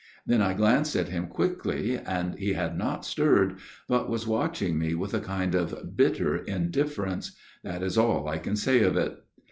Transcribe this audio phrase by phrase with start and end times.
[0.25, 3.57] Then 1 1 glanced at him quickly, and he had not stirred,
[3.87, 8.39] but was watching me with a kind of bitter indiffer ence that is all I
[8.39, 9.19] can say of it.